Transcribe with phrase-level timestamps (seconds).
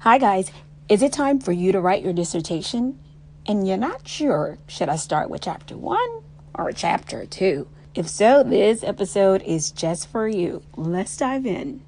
[0.00, 0.50] Hi, guys.
[0.88, 2.98] Is it time for you to write your dissertation?
[3.44, 6.22] And you're not sure, should I start with chapter one
[6.54, 7.68] or chapter two?
[7.94, 10.62] If so, this episode is just for you.
[10.74, 11.82] Let's dive in.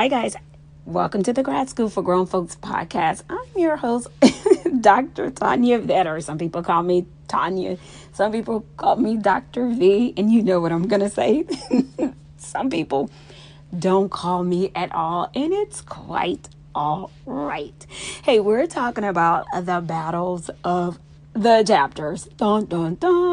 [0.00, 0.34] Hi, guys.
[0.86, 3.22] Welcome to the Grad School for Grown Folks podcast.
[3.28, 4.08] I'm your host,
[4.80, 5.28] Dr.
[5.28, 6.22] Tanya Vetter.
[6.22, 7.76] Some people call me Tanya.
[8.14, 9.68] Some people call me Dr.
[9.68, 11.44] V, and you know what I'm going to say.
[12.38, 13.10] Some people
[13.78, 17.86] don't call me at all, and it's quite all right.
[18.22, 20.98] Hey, we're talking about the battles of
[21.34, 22.24] the chapters.
[22.38, 23.29] Dun dun dun.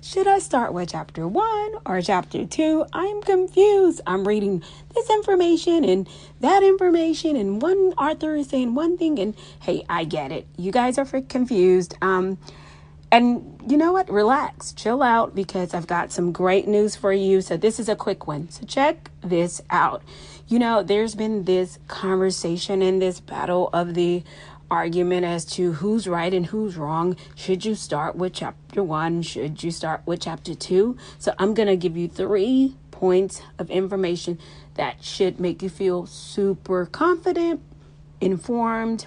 [0.00, 2.86] Should I start with chapter one or chapter two?
[2.92, 4.00] I'm confused.
[4.06, 4.62] I'm reading
[4.94, 6.08] this information and
[6.40, 10.46] that information, and one author is saying one thing, and hey, I get it.
[10.56, 11.94] You guys are confused.
[12.02, 12.38] Um,
[13.12, 14.10] and you know what?
[14.10, 17.40] Relax, chill out because I've got some great news for you.
[17.40, 18.50] So, this is a quick one.
[18.50, 20.02] So, check this out.
[20.48, 24.22] You know, there's been this conversation and this battle of the
[24.70, 27.16] argument as to who's right and who's wrong.
[27.34, 29.22] Should you start with chapter one?
[29.22, 30.96] Should you start with chapter two?
[31.18, 34.38] So I'm going to give you three points of information
[34.74, 37.60] that should make you feel super confident,
[38.20, 39.06] informed,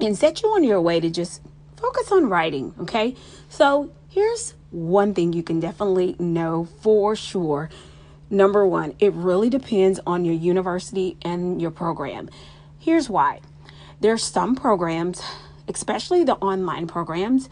[0.00, 1.42] and set you on your way to just
[1.76, 2.74] focus on writing.
[2.80, 3.16] Okay.
[3.48, 7.70] So here's one thing you can definitely know for sure.
[8.30, 12.30] Number one, it really depends on your university and your program.
[12.78, 13.40] Here's why
[14.02, 15.22] there's some programs,
[15.68, 17.48] especially the online programs,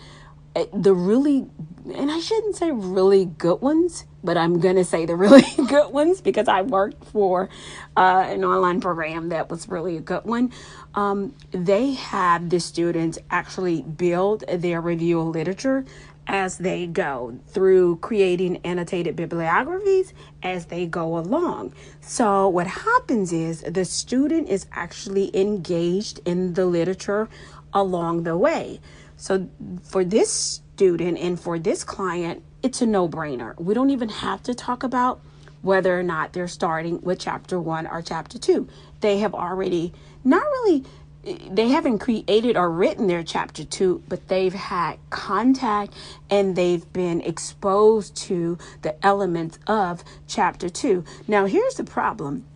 [0.56, 1.47] eh, the really,
[1.94, 5.93] and I shouldn't say really good ones, but I'm going to say the really good
[5.93, 7.49] ones because I worked for
[7.97, 10.53] uh, an online program that was really a good one.
[10.94, 15.84] Um, they have the students actually build their review of literature
[16.26, 21.72] as they go through creating annotated bibliographies as they go along.
[22.00, 27.28] So, what happens is the student is actually engaged in the literature
[27.72, 28.80] along the way.
[29.16, 29.48] So,
[29.82, 33.59] for this student and for this client, it's a no brainer.
[33.59, 35.20] We don't even have to talk about
[35.62, 38.69] whether or not they're starting with chapter one or chapter two.
[39.00, 39.92] They have already
[40.25, 40.84] not really
[41.22, 45.92] they haven't created or written their chapter two, but they've had contact
[46.31, 51.04] and they've been exposed to the elements of chapter two.
[51.28, 52.47] Now, here's the problem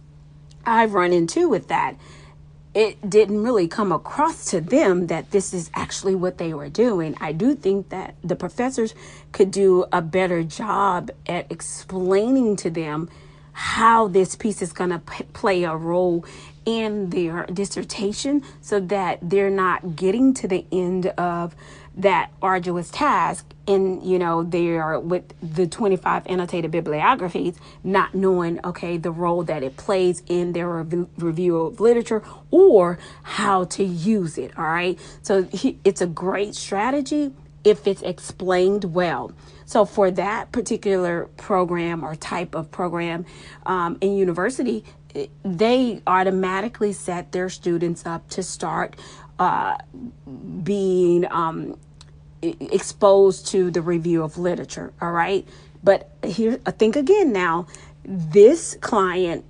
[0.65, 1.97] I've run into with that.
[2.73, 7.17] It didn't really come across to them that this is actually what they were doing.
[7.21, 8.95] I do think that the professors
[9.31, 13.09] could do a better job at explaining to them
[13.53, 16.25] how this piece is going to p- play a role
[16.67, 21.55] in their dissertation so that they're not getting to the end of
[21.97, 28.59] that arduous task and you know they are with the 25 annotated bibliographies not knowing
[28.65, 33.85] okay the role that it plays in their rev- review of literature or how to
[33.85, 34.99] use it all right?
[35.23, 37.33] So he, it's a great strategy
[37.65, 39.33] if it's explained well.
[39.65, 43.25] So for that particular program or type of program
[43.67, 44.85] um, in university
[45.45, 48.97] they automatically set their students up to start
[49.39, 49.77] uh,
[50.63, 51.79] being um,
[52.43, 54.93] exposed to the review of literature.
[55.01, 55.47] All right.
[55.83, 57.67] But here, I think again now,
[58.05, 59.45] this client,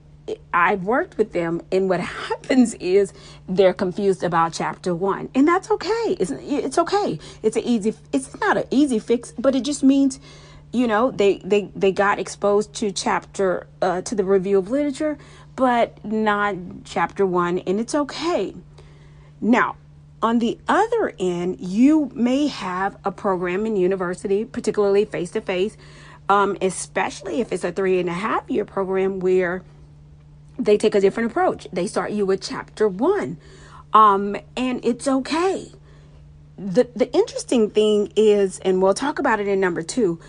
[0.52, 3.12] I've worked with them, and what happens is
[3.48, 6.16] they're confused about chapter one, and that's okay.
[6.18, 7.18] It's it's okay.
[7.42, 7.94] It's an easy.
[8.12, 10.18] It's not an easy fix, but it just means,
[10.72, 15.18] you know, they they they got exposed to chapter uh, to the review of literature,
[15.56, 18.54] but not chapter one, and it's okay.
[19.40, 19.76] Now,
[20.22, 25.76] on the other end, you may have a program in university, particularly face to face,
[26.60, 29.62] especially if it's a three and a half year program where
[30.58, 31.68] they take a different approach.
[31.72, 33.36] They start you with chapter one,
[33.92, 35.72] um, and it's okay.
[36.56, 40.20] The, the interesting thing is, and we'll talk about it in number two,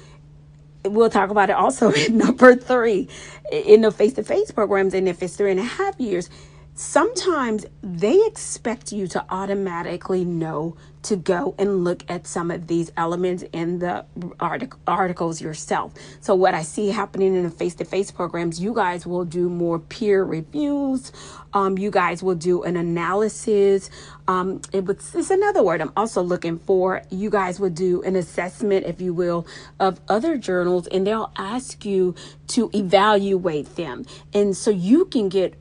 [0.88, 3.10] we'll talk about it also in number three
[3.52, 4.94] in the face to face programs.
[4.94, 6.30] And if it's three and a half years,
[6.76, 12.92] sometimes they expect you to automatically know to go and look at some of these
[12.98, 14.06] elements in the
[14.40, 15.94] artic- articles yourself.
[16.20, 19.50] So, what I see happening in the face to face programs, you guys will do
[19.50, 21.12] more peer reviews.
[21.54, 23.90] Um, you guys will do an analysis.
[24.28, 27.04] Um, it was, it's another word I'm also looking for.
[27.10, 29.48] You guys would do an assessment, if you will,
[29.80, 32.16] of other journals, and they'll ask you
[32.48, 34.06] to evaluate them.
[34.34, 35.56] And so you can get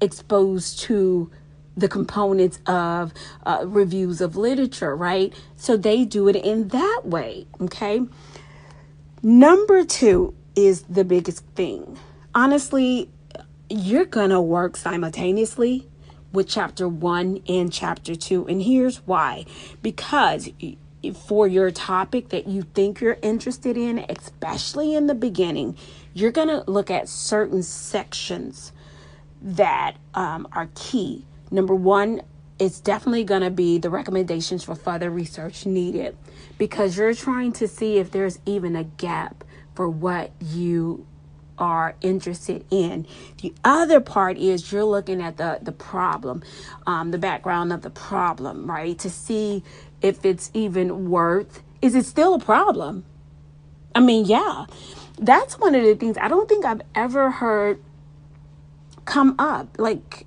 [0.00, 1.30] exposed to
[1.78, 3.12] the components of
[3.46, 5.32] uh, reviews of literature, right?
[5.56, 8.02] So they do it in that way, okay?
[9.22, 11.98] Number two is the biggest thing.
[12.34, 13.08] Honestly,
[13.70, 15.86] you're to work simultaneously
[16.32, 18.46] with chapter one and chapter two.
[18.46, 19.46] And here's why
[19.82, 20.50] because
[21.26, 25.76] for your topic that you think you're interested in, especially in the beginning,
[26.12, 28.72] you're going to look at certain sections
[29.40, 32.22] that um, are key Number one,
[32.58, 36.16] it's definitely going to be the recommendations for further research needed
[36.58, 41.06] because you're trying to see if there's even a gap for what you
[41.58, 43.06] are interested in.
[43.42, 46.42] The other part is you're looking at the the problem,
[46.86, 48.98] um, the background of the problem, right?
[48.98, 49.62] To see
[50.00, 51.62] if it's even worth.
[51.80, 53.04] Is it still a problem?
[53.94, 54.66] I mean, yeah,
[55.18, 57.82] that's one of the things I don't think I've ever heard
[59.04, 59.78] come up.
[59.78, 60.26] Like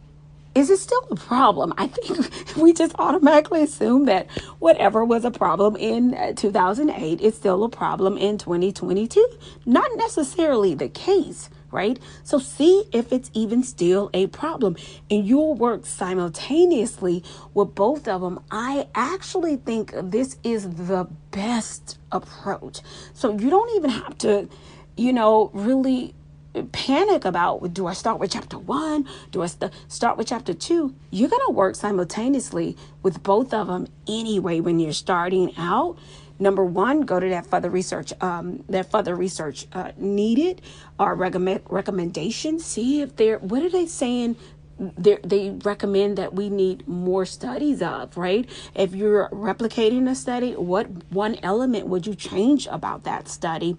[0.54, 1.74] is it still a problem?
[1.78, 7.36] I think we just automatically assume that whatever was a problem in uh, 2008 is
[7.36, 9.26] still a problem in 2022.
[9.66, 12.00] Not necessarily the case, right?
[12.24, 14.76] So see if it's even still a problem.
[15.10, 17.24] And you'll work simultaneously
[17.54, 18.42] with both of them.
[18.52, 22.82] I actually think this is the best approach.
[23.14, 24.50] So you don't even have to,
[24.98, 26.14] you know, really
[26.72, 29.08] panic about do I start with chapter one?
[29.32, 30.94] Do I st- start with chapter two?
[31.10, 35.98] You're going to work simultaneously with both of them anyway when you're starting out.
[36.40, 40.62] Number one, go to that further research, um, that further research uh, needed
[41.00, 42.66] or recommend recommendations.
[42.66, 44.36] See if they're what are they saying
[44.82, 48.50] they they recommend that we need more studies of, right?
[48.74, 53.78] If you're replicating a study, what one element would you change about that study?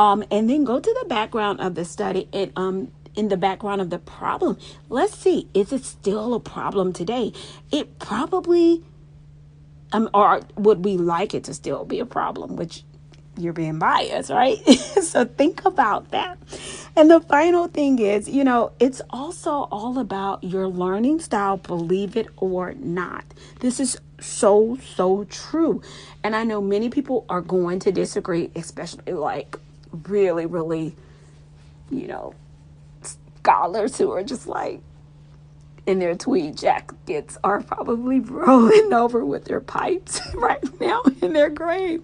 [0.00, 3.82] Um, and then go to the background of the study and um, in the background
[3.82, 4.56] of the problem.
[4.88, 7.34] Let's see, is it still a problem today?
[7.70, 8.82] It probably,
[9.92, 12.56] um, or would we like it to still be a problem?
[12.56, 12.82] Which
[13.36, 14.56] you're being biased, right?
[15.02, 16.38] so think about that.
[16.96, 22.16] And the final thing is, you know, it's also all about your learning style, believe
[22.16, 23.26] it or not.
[23.60, 25.82] This is so, so true.
[26.24, 29.58] And I know many people are going to disagree, especially like
[30.06, 30.94] really, really,
[31.90, 32.34] you know,
[33.02, 34.80] scholars who are just like,
[35.86, 41.50] in their tweed jackets are probably rolling over with their pipes right now in their
[41.50, 42.02] grave.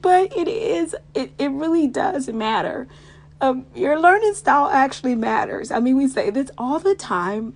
[0.00, 2.88] But it is it, it really does matter.
[3.40, 5.70] Um, your learning style actually matters.
[5.70, 7.54] I mean we say this all the time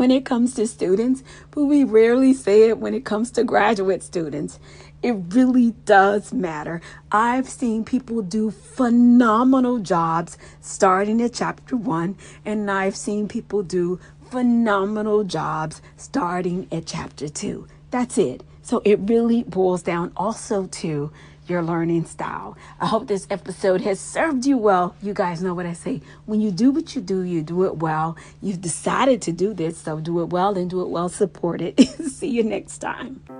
[0.00, 4.02] when it comes to students but we rarely say it when it comes to graduate
[4.02, 4.58] students.
[5.02, 6.80] It really does matter.
[7.12, 12.16] I've seen people do phenomenal jobs starting at chapter one
[12.46, 14.00] and i've seen people do
[14.30, 17.66] phenomenal jobs starting at chapter two.
[17.90, 18.42] That's it.
[18.62, 21.12] So it really boils down also to
[21.50, 22.56] your learning style.
[22.80, 24.94] I hope this episode has served you well.
[25.02, 26.00] You guys know what I say.
[26.26, 28.16] When you do what you do, you do it well.
[28.40, 31.78] You've decided to do this, so do it well and do it well supported.
[32.06, 33.39] See you next time.